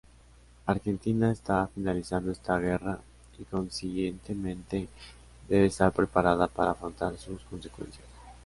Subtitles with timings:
[0.65, 2.97] Argentina está finalizando esta guerra
[3.37, 4.89] y, consiguientemente,
[5.47, 8.07] debe estar preparada para afrontar sus consecuencias.